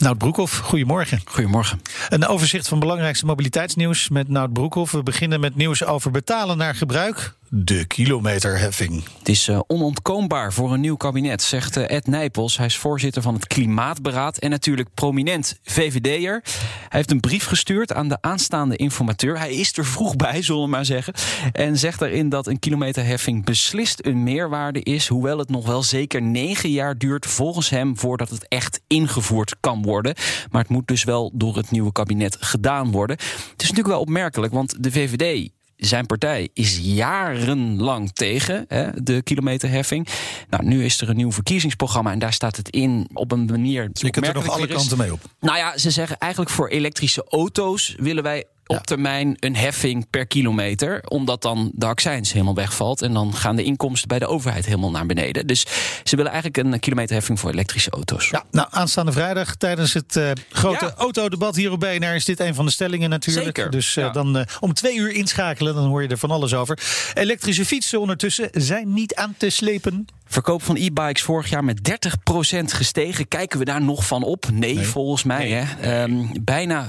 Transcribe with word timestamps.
Nout 0.00 0.18
Broekhoff, 0.18 0.58
goedemorgen. 0.58 1.20
Goedemorgen. 1.24 1.80
Een 2.08 2.26
overzicht 2.26 2.68
van 2.68 2.78
belangrijkste 2.78 3.26
mobiliteitsnieuws 3.26 4.08
met 4.08 4.28
Nout 4.28 4.52
Broekhoff. 4.52 4.92
We 4.92 5.02
beginnen 5.02 5.40
met 5.40 5.56
nieuws 5.56 5.84
over 5.84 6.10
betalen 6.10 6.56
naar 6.56 6.74
gebruik. 6.74 7.34
De 7.52 7.84
kilometerheffing. 7.84 9.04
Het 9.18 9.28
is 9.28 9.48
uh, 9.48 9.60
onontkoombaar 9.66 10.52
voor 10.52 10.72
een 10.72 10.80
nieuw 10.80 10.96
kabinet, 10.96 11.42
zegt 11.42 11.76
uh, 11.76 11.90
Ed 11.90 12.06
Nijpels. 12.06 12.56
Hij 12.56 12.66
is 12.66 12.76
voorzitter 12.76 13.22
van 13.22 13.34
het 13.34 13.46
Klimaatberaad 13.46 14.38
en 14.38 14.50
natuurlijk 14.50 14.88
prominent 14.94 15.58
VVD'er. 15.62 16.42
Hij 16.42 16.88
heeft 16.88 17.10
een 17.10 17.20
brief 17.20 17.44
gestuurd 17.44 17.92
aan 17.92 18.08
de 18.08 18.18
aanstaande 18.20 18.76
informateur. 18.76 19.38
Hij 19.38 19.54
is 19.54 19.76
er 19.76 19.84
vroeg 19.84 20.16
bij, 20.16 20.42
zullen 20.42 20.62
we 20.62 20.68
maar 20.68 20.84
zeggen. 20.84 21.14
En 21.52 21.78
zegt 21.78 21.98
daarin 21.98 22.28
dat 22.28 22.46
een 22.46 22.58
kilometerheffing 22.58 23.44
beslist 23.44 24.06
een 24.06 24.22
meerwaarde 24.22 24.82
is... 24.82 25.08
hoewel 25.08 25.38
het 25.38 25.50
nog 25.50 25.66
wel 25.66 25.82
zeker 25.82 26.22
negen 26.22 26.70
jaar 26.70 26.98
duurt 26.98 27.26
volgens 27.26 27.70
hem... 27.70 27.98
voordat 27.98 28.30
het 28.30 28.48
echt 28.48 28.80
ingevoerd 28.86 29.56
kan 29.60 29.82
worden. 29.82 30.14
Maar 30.50 30.62
het 30.62 30.70
moet 30.70 30.86
dus 30.86 31.04
wel 31.04 31.30
door 31.34 31.56
het 31.56 31.70
nieuwe 31.70 31.92
kabinet 31.92 32.36
gedaan 32.40 32.90
worden. 32.90 33.16
Het 33.50 33.62
is 33.62 33.68
natuurlijk 33.68 33.88
wel 33.88 34.00
opmerkelijk, 34.00 34.52
want 34.52 34.82
de 34.82 34.90
VVD 34.90 35.50
zijn 35.80 36.06
partij 36.06 36.48
is 36.52 36.78
jarenlang 36.82 38.12
tegen 38.12 38.64
hè, 38.68 39.02
de 39.02 39.22
kilometerheffing. 39.22 40.08
Nou, 40.48 40.64
nu 40.64 40.84
is 40.84 41.00
er 41.00 41.08
een 41.08 41.16
nieuw 41.16 41.32
verkiezingsprogramma 41.32 42.12
en 42.12 42.18
daar 42.18 42.32
staat 42.32 42.56
het 42.56 42.68
in 42.68 43.08
op 43.12 43.32
een 43.32 43.44
manier. 43.44 43.90
Je 43.92 44.10
kunt 44.10 44.26
er 44.26 44.34
nog 44.34 44.48
alle 44.48 44.66
kanten 44.66 44.98
mee 44.98 45.12
op. 45.12 45.20
Nou 45.40 45.56
ja, 45.56 45.78
ze 45.78 45.90
zeggen 45.90 46.18
eigenlijk 46.18 46.52
voor 46.52 46.68
elektrische 46.68 47.26
auto's 47.28 47.94
willen 47.98 48.22
wij 48.22 48.44
op 48.76 48.86
termijn 48.86 49.36
een 49.38 49.56
heffing 49.56 50.10
per 50.10 50.26
kilometer. 50.26 51.02
Omdat 51.08 51.42
dan 51.42 51.70
de 51.74 51.86
accijns 51.86 52.32
helemaal 52.32 52.54
wegvalt. 52.54 53.02
En 53.02 53.12
dan 53.12 53.34
gaan 53.34 53.56
de 53.56 53.62
inkomsten 53.62 54.08
bij 54.08 54.18
de 54.18 54.26
overheid 54.26 54.64
helemaal 54.64 54.90
naar 54.90 55.06
beneden. 55.06 55.46
Dus 55.46 55.66
ze 56.04 56.16
willen 56.16 56.32
eigenlijk 56.32 56.66
een 56.66 56.80
kilometerheffing 56.80 57.40
voor 57.40 57.50
elektrische 57.50 57.90
auto's. 57.90 58.28
Ja, 58.30 58.44
nou, 58.50 58.68
aanstaande 58.70 59.12
vrijdag 59.12 59.54
tijdens 59.54 59.92
het 59.92 60.16
uh, 60.16 60.30
grote 60.50 60.84
ja. 60.84 60.94
autodebat 60.96 61.56
hier 61.56 61.72
op 61.72 61.80
BNR 61.80 62.14
is 62.14 62.24
dit 62.24 62.40
een 62.40 62.54
van 62.54 62.64
de 62.64 62.70
stellingen 62.70 63.10
natuurlijk. 63.10 63.56
Zeker. 63.56 63.70
Dus 63.70 63.96
uh, 63.96 64.04
ja. 64.04 64.10
dan 64.10 64.36
uh, 64.36 64.42
om 64.60 64.74
twee 64.74 64.96
uur 64.96 65.10
inschakelen, 65.10 65.74
dan 65.74 65.86
hoor 65.86 66.02
je 66.02 66.08
er 66.08 66.18
van 66.18 66.30
alles 66.30 66.54
over. 66.54 66.78
Elektrische 67.14 67.64
fietsen 67.64 68.00
ondertussen 68.00 68.48
zijn 68.52 68.92
niet 68.92 69.14
aan 69.14 69.34
te 69.38 69.50
slepen. 69.50 70.06
Verkoop 70.32 70.62
van 70.62 70.76
e-bikes 70.76 71.22
vorig 71.22 71.50
jaar 71.50 71.64
met 71.64 71.90
30% 71.90 72.64
gestegen. 72.64 73.28
Kijken 73.28 73.58
we 73.58 73.64
daar 73.64 73.82
nog 73.82 74.06
van 74.06 74.22
op? 74.22 74.50
Nee, 74.52 74.74
nee. 74.74 74.86
volgens 74.86 75.22
mij. 75.22 75.48
Nee. 75.48 75.52
Hè? 75.52 76.02
Um, 76.02 76.30
bijna 76.40 76.86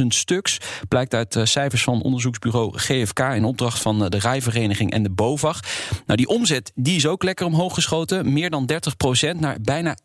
550.000 0.00 0.06
stuks. 0.08 0.58
Blijkt 0.88 1.14
uit 1.14 1.34
uh, 1.34 1.44
cijfers 1.44 1.82
van 1.82 2.02
onderzoeksbureau 2.02 2.78
GFK 2.78 3.18
in 3.18 3.44
opdracht 3.44 3.78
van 3.78 4.02
uh, 4.02 4.08
de 4.08 4.18
Rijvereniging 4.18 4.90
en 4.90 5.02
de 5.02 5.10
BOVAG. 5.10 5.60
Nou, 6.06 6.16
die 6.16 6.28
omzet 6.28 6.72
die 6.74 6.96
is 6.96 7.06
ook 7.06 7.22
lekker 7.22 7.46
omhoog 7.46 7.74
geschoten. 7.74 8.32
Meer 8.32 8.50
dan 8.50 8.70
30% 9.34 9.38
naar 9.38 9.56
bijna 9.62 9.96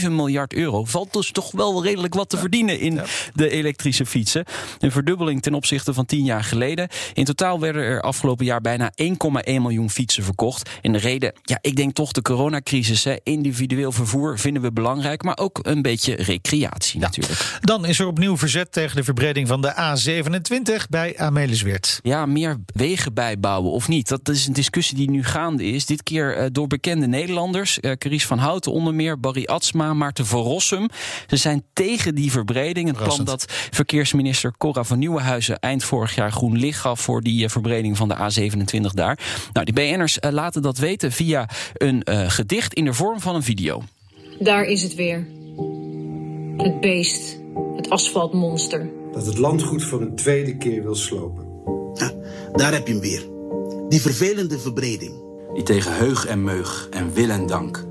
1,7 0.00 0.10
miljard 0.10 0.54
euro. 0.54 0.84
Valt 0.84 1.12
dus 1.12 1.30
toch 1.30 1.50
wel 1.50 1.82
redelijk 1.84 2.14
wat 2.14 2.28
te 2.28 2.36
ja. 2.36 2.42
verdienen 2.42 2.80
in 2.80 2.94
ja. 2.94 3.04
de 3.34 3.50
elektrische 3.50 4.06
fietsen. 4.06 4.44
Een 4.78 4.92
verdubbeling 4.92 5.42
ten 5.42 5.54
opzichte 5.54 5.94
van 5.94 6.06
10 6.06 6.24
jaar 6.24 6.44
geleden. 6.44 6.88
In 7.14 7.24
totaal 7.24 7.60
werden 7.60 7.82
er 7.82 8.02
afgelopen 8.02 8.44
jaar 8.44 8.60
bijna 8.60 8.92
1,1 9.02 9.06
miljoen 9.44 9.90
fietsen 9.90 10.24
verkocht. 10.24 10.76
En 10.82 10.92
de 10.92 10.98
reden, 10.98 11.32
ja, 11.42 11.58
ik 11.60 11.76
denk 11.76 11.94
toch 11.94 12.12
de 12.12 12.22
coronacrisis. 12.22 13.04
Hè. 13.04 13.16
Individueel 13.22 13.92
vervoer 13.92 14.38
vinden 14.38 14.62
we 14.62 14.72
belangrijk, 14.72 15.22
maar 15.22 15.38
ook 15.38 15.58
een 15.62 15.82
beetje 15.82 16.14
recreatie 16.14 17.00
ja. 17.00 17.06
natuurlijk. 17.06 17.58
Dan 17.60 17.86
is 17.86 17.98
er 17.98 18.06
opnieuw 18.06 18.36
verzet 18.36 18.72
tegen 18.72 18.96
de 18.96 19.04
verbreding 19.04 19.48
van 19.48 19.60
de 19.60 19.74
A27 19.74 20.88
bij 20.90 21.18
Amelisweert. 21.18 22.00
Ja, 22.02 22.26
meer 22.26 22.56
wegen 22.66 23.14
bijbouwen 23.14 23.72
of 23.72 23.88
niet? 23.88 24.08
Dat 24.08 24.28
is 24.28 24.46
een 24.46 24.52
discussie 24.52 24.96
die 24.96 25.10
nu 25.10 25.24
gaande 25.24 25.64
is. 25.64 25.86
Dit 25.86 26.02
keer 26.02 26.38
uh, 26.38 26.46
door 26.52 26.66
bekende 26.66 27.06
Nederlanders. 27.06 27.78
Uh, 27.80 27.92
Carice 27.92 28.26
van 28.26 28.38
Houten 28.38 28.72
onder 28.72 28.94
meer, 28.94 29.20
Barry 29.20 29.44
Atsma, 29.44 29.94
Maarten 29.94 30.26
van 30.26 30.42
Rossum. 30.42 30.88
Ze 31.26 31.36
zijn 31.36 31.64
tegen 31.72 32.14
die 32.14 32.30
verbreding. 32.30 32.88
Het 32.88 32.96
plan 32.96 33.24
dat 33.24 33.44
verkeersminister 33.70 34.52
Cora 34.58 34.84
van 34.84 34.98
Nieuwenhuizen 34.98 35.58
eind 35.58 35.84
vorig 35.84 36.14
jaar 36.14 36.32
groen 36.32 36.58
licht 36.58 36.80
gaf 36.80 37.00
voor 37.00 37.22
die 37.22 37.42
uh, 37.42 37.48
verbreding 37.48 37.96
van 37.96 38.08
de 38.08 38.16
A27 38.16 38.80
daar. 38.80 39.18
Nou, 39.52 39.66
die 39.66 39.74
BN'ers 39.74 40.18
laten 40.20 40.62
dat 40.62 40.67
weten 40.76 41.12
via 41.12 41.48
een 41.74 42.02
uh, 42.04 42.30
gedicht 42.30 42.74
in 42.74 42.84
de 42.84 42.92
vorm 42.92 43.20
van 43.20 43.34
een 43.34 43.42
video. 43.42 43.82
Daar 44.38 44.64
is 44.64 44.82
het 44.82 44.94
weer. 44.94 45.26
Het 46.56 46.80
beest, 46.80 47.38
het 47.76 47.90
asfaltmonster. 47.90 48.90
Dat 49.12 49.26
het 49.26 49.38
landgoed 49.38 49.84
voor 49.84 50.00
een 50.00 50.16
tweede 50.16 50.56
keer 50.56 50.82
wil 50.82 50.94
slopen. 50.94 51.46
Ja, 51.94 52.12
daar 52.52 52.72
heb 52.72 52.86
je 52.86 52.92
hem 52.92 53.02
weer. 53.02 53.26
Die 53.88 54.00
vervelende 54.00 54.58
verbreding. 54.58 55.12
Die 55.54 55.62
tegen 55.62 55.96
heug 55.96 56.26
en 56.26 56.44
meug 56.44 56.88
en 56.90 57.12
wil 57.12 57.30
en 57.30 57.46
dank 57.46 57.86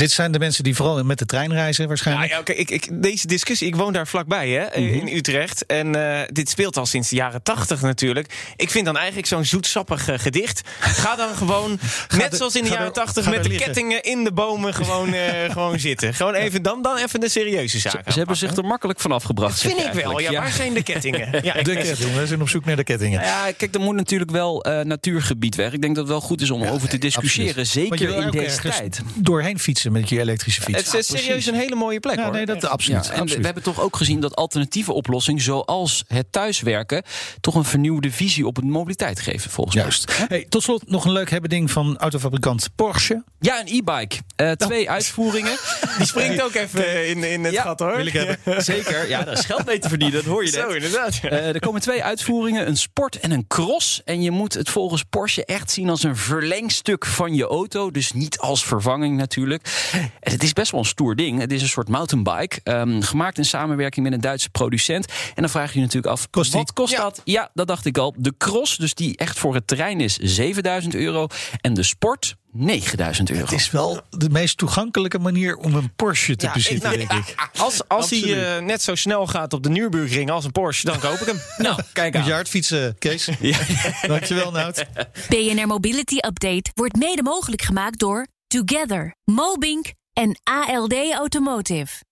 dit 0.00 0.10
zijn 0.10 0.32
de 0.32 0.38
mensen 0.38 0.64
die 0.64 0.74
vooral 0.74 1.04
met 1.04 1.18
de 1.18 1.26
trein 1.26 1.52
reizen 1.52 1.88
waarschijnlijk. 1.88 2.28
Ja, 2.28 2.34
ja, 2.34 2.40
okay, 2.40 2.56
ik, 2.56 2.70
ik, 2.70 3.02
deze 3.02 3.26
discussie, 3.26 3.66
ik 3.66 3.76
woon 3.76 3.92
daar 3.92 4.06
vlakbij 4.06 4.48
hè, 4.48 4.80
mm 4.80 4.88
-hmm. 4.88 5.06
in 5.06 5.16
Utrecht. 5.16 5.66
En 5.66 5.96
uh, 5.96 6.20
dit 6.26 6.48
speelt 6.48 6.76
al 6.76 6.86
sinds 6.86 7.08
de 7.08 7.16
jaren 7.16 7.42
tachtig 7.42 7.80
natuurlijk. 7.80 8.52
Ik 8.56 8.70
vind 8.70 8.84
dan 8.84 8.96
eigenlijk 8.96 9.26
zo'n 9.26 9.44
zoetsappig 9.44 10.08
uh, 10.08 10.18
gedicht. 10.18 10.60
Ga 10.78 11.16
dan 11.16 11.34
gewoon, 11.34 11.70
net 12.18 12.30
de, 12.30 12.36
zoals 12.36 12.56
in 12.56 12.64
de 12.64 12.70
jaren 12.70 12.92
tachtig, 12.92 13.30
met 13.30 13.42
de 13.42 13.48
liggen. 13.48 13.66
kettingen 13.66 14.02
in 14.02 14.24
de 14.24 14.32
bomen 14.32 14.74
gewoon, 14.74 15.14
uh, 15.14 15.20
gewoon 15.52 15.78
zitten. 15.78 16.14
Gewoon 16.14 16.34
even, 16.34 16.62
dan, 16.62 16.82
dan 16.82 16.96
even 16.96 17.20
de 17.20 17.28
serieuze 17.28 17.78
zaken. 17.78 18.02
Ze, 18.04 18.12
ze 18.12 18.18
hebben 18.18 18.36
zich 18.36 18.56
er 18.56 18.64
makkelijk 18.64 19.00
van 19.00 19.12
afgebracht. 19.12 19.62
Dat 19.62 19.72
vind 19.72 19.86
ik 19.86 20.02
wel. 20.02 20.20
Ja, 20.20 20.30
ja, 20.30 20.40
waar 20.40 20.52
zijn 20.52 20.74
de 20.74 20.82
kettingen? 20.82 21.28
Ja, 21.42 21.52
de 21.52 21.74
kettingen, 21.74 22.18
we 22.18 22.26
zijn 22.26 22.40
op 22.40 22.48
zoek 22.48 22.64
naar 22.64 22.76
de 22.76 22.84
kettingen. 22.84 23.22
Ja, 23.22 23.52
kijk, 23.56 23.74
er 23.74 23.80
moet 23.80 23.94
natuurlijk 23.94 24.30
wel 24.30 24.66
natuurgebied 24.82 25.54
weg. 25.54 25.72
Ik 25.72 25.80
denk 25.80 25.94
dat 25.94 26.04
het 26.04 26.12
wel 26.12 26.20
goed 26.20 26.40
is 26.40 26.50
om 26.50 26.64
over 26.64 26.88
te 26.88 26.98
discussiëren. 26.98 27.66
Zeker 27.66 28.16
in 28.16 28.30
deze 28.30 28.60
tijd. 28.60 29.00
Doorheen 29.14 29.58
fietsen 29.58 29.89
met 29.90 30.08
je 30.08 30.20
elektrische 30.20 30.62
fiets. 30.62 30.78
Het 30.78 30.94
is 30.94 31.08
ja, 31.08 31.16
serieus 31.16 31.46
een 31.46 31.54
hele 31.54 31.74
mooie 31.74 32.00
plek. 32.00 32.16
Ja, 32.16 32.24
hoor. 32.24 32.32
nee, 32.32 32.46
dat 32.46 32.64
absoluut. 32.64 33.04
Ja, 33.04 33.12
en 33.12 33.20
absoluut. 33.20 33.38
we 33.38 33.44
hebben 33.44 33.62
toch 33.62 33.80
ook 33.80 33.96
gezien 33.96 34.20
dat 34.20 34.36
alternatieve 34.36 34.92
oplossingen, 34.92 35.42
zoals 35.42 36.04
het 36.06 36.26
thuiswerken, 36.30 37.02
toch 37.40 37.54
een 37.54 37.64
vernieuwde 37.64 38.10
visie 38.10 38.46
op 38.46 38.56
het 38.56 38.64
mobiliteit 38.64 39.20
geven, 39.20 39.50
volgens 39.50 39.76
Juist. 39.76 40.06
mij. 40.06 40.26
Hey, 40.28 40.46
tot 40.48 40.62
slot 40.62 40.90
nog 40.90 41.04
een 41.04 41.12
leuk 41.12 41.30
hebbeding 41.30 41.70
van 41.70 41.98
autofabrikant 41.98 42.68
Porsche. 42.74 43.24
Ja, 43.40 43.60
een 43.60 43.66
e-bike. 43.66 44.16
Uh, 44.36 44.52
twee 44.52 44.84
oh. 44.84 44.90
uitvoeringen. 44.90 45.56
Die 45.98 46.06
springt 46.06 46.42
ook 46.42 46.54
even 46.54 47.08
in, 47.08 47.24
in 47.24 47.44
het 47.44 47.52
ja, 47.52 47.62
gat 47.62 47.78
hoor. 47.78 47.96
Wil 47.96 48.06
ik 48.06 48.12
hebben. 48.12 48.38
Zeker. 48.64 49.08
Ja, 49.08 49.22
daar 49.22 49.38
is 49.38 49.44
geld 49.44 49.66
mee 49.66 49.78
te 49.78 49.88
verdienen, 49.88 50.16
dat 50.16 50.32
hoor 50.32 50.44
je 50.44 50.50
net. 50.50 50.60
Zo, 50.60 50.68
inderdaad. 50.68 51.16
Ja. 51.16 51.30
Uh, 51.30 51.48
er 51.48 51.60
komen 51.60 51.80
twee 51.80 52.04
uitvoeringen, 52.04 52.68
een 52.68 52.76
sport 52.76 53.20
en 53.20 53.30
een 53.30 53.46
cross. 53.46 54.02
En 54.04 54.22
je 54.22 54.30
moet 54.30 54.54
het 54.54 54.70
volgens 54.70 55.02
Porsche 55.10 55.44
echt 55.44 55.70
zien 55.70 55.88
als 55.88 56.02
een 56.02 56.16
verlengstuk 56.16 57.06
van 57.06 57.34
je 57.34 57.44
auto. 57.44 57.90
Dus 57.90 58.12
niet 58.12 58.38
als 58.38 58.64
vervanging 58.64 59.16
natuurlijk. 59.16 59.79
En 59.92 60.32
het 60.32 60.42
is 60.42 60.52
best 60.52 60.70
wel 60.70 60.80
een 60.80 60.86
stoer 60.86 61.16
ding. 61.16 61.40
Het 61.40 61.52
is 61.52 61.62
een 61.62 61.68
soort 61.68 61.88
mountainbike. 61.88 62.60
Um, 62.64 63.02
gemaakt 63.02 63.38
in 63.38 63.44
samenwerking 63.44 64.04
met 64.04 64.14
een 64.14 64.20
Duitse 64.20 64.50
producent. 64.50 65.06
En 65.06 65.42
dan 65.42 65.50
vraag 65.50 65.72
je 65.72 65.78
je 65.78 65.84
natuurlijk 65.84 66.12
af, 66.12 66.30
kost 66.30 66.52
wat 66.52 66.72
kost 66.72 66.92
ja. 66.92 67.02
dat? 67.02 67.20
Ja, 67.24 67.50
dat 67.54 67.66
dacht 67.66 67.86
ik 67.86 67.98
al. 67.98 68.14
De 68.16 68.34
cross, 68.38 68.76
dus 68.76 68.94
die 68.94 69.16
echt 69.16 69.38
voor 69.38 69.54
het 69.54 69.66
terrein 69.66 70.00
is, 70.00 70.16
7000 70.16 70.94
euro. 70.94 71.26
En 71.60 71.74
de 71.74 71.82
sport, 71.82 72.36
9000 72.52 73.30
euro. 73.30 73.42
Het 73.42 73.52
is 73.52 73.70
wel 73.70 74.00
de 74.10 74.30
meest 74.30 74.58
toegankelijke 74.58 75.18
manier 75.18 75.56
om 75.56 75.74
een 75.74 75.94
Porsche 75.96 76.36
te 76.36 76.46
ja, 76.46 76.52
bezitten, 76.52 76.90
denk 76.90 77.12
ik. 77.12 77.34
Als, 77.58 77.88
als 77.88 78.10
hij 78.10 78.20
uh, 78.20 78.64
net 78.66 78.82
zo 78.82 78.94
snel 78.94 79.26
gaat 79.26 79.52
op 79.52 79.62
de 79.62 79.68
Nürburgring 79.68 80.30
als 80.30 80.44
een 80.44 80.52
Porsche, 80.52 80.86
dan 80.86 80.98
koop 80.98 81.18
ik 81.18 81.26
hem. 81.26 81.40
nou, 81.66 81.82
kijk 81.92 82.14
aan. 82.14 82.20
Moet 82.20 82.28
je 82.28 82.34
hard 82.34 82.48
fietsen, 82.48 82.98
Kees. 82.98 83.28
ja. 83.40 83.58
Dankjewel, 84.06 84.50
Nout. 84.50 84.84
BNR 85.28 85.66
Mobility 85.66 86.16
Update 86.16 86.70
wordt 86.74 86.96
mede 86.96 87.22
mogelijk 87.22 87.62
gemaakt 87.62 87.98
door 87.98 88.26
Together, 88.50 89.14
Mobink 89.24 89.92
en 90.12 90.40
ALD 90.42 90.94
Automotive. 91.12 92.02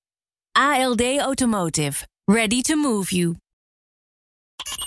ALD 0.52 1.18
Automotive. 1.18 2.06
Ready 2.24 2.62
to 2.62 2.76
move 2.76 3.14
you. 3.14 3.36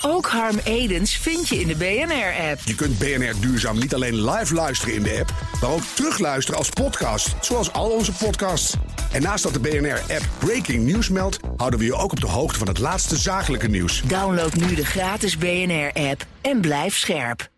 Ook 0.01 0.25
Harm 0.25 0.57
Edens 0.63 1.17
vind 1.17 1.47
je 1.47 1.59
in 1.59 1.67
de 1.67 1.75
BNR-app. 1.75 2.59
Je 2.65 2.75
kunt 2.75 2.97
BNR 2.97 3.39
Duurzaam 3.39 3.79
niet 3.79 3.93
alleen 3.93 4.29
live 4.29 4.53
luisteren 4.53 4.95
in 4.95 5.03
de 5.03 5.17
app, 5.19 5.33
maar 5.61 5.69
ook 5.69 5.83
terugluisteren 5.83 6.59
als 6.59 6.69
podcast, 6.69 7.35
zoals 7.41 7.73
al 7.73 7.89
onze 7.89 8.13
podcasts. 8.13 8.75
En 9.11 9.21
naast 9.21 9.43
dat 9.43 9.53
de 9.53 9.59
BNR-app 9.59 10.29
Breaking 10.39 10.91
News 10.91 11.09
meldt, 11.09 11.39
houden 11.55 11.79
we 11.79 11.85
je 11.85 11.95
ook 11.95 12.11
op 12.11 12.19
de 12.19 12.27
hoogte 12.27 12.59
van 12.59 12.67
het 12.67 12.79
laatste 12.79 13.17
zakelijke 13.17 13.67
nieuws. 13.67 14.01
Download 14.01 14.53
nu 14.53 14.75
de 14.75 14.85
gratis 14.85 15.37
BNR-app 15.37 16.25
en 16.41 16.61
blijf 16.61 16.97
scherp. 16.97 17.50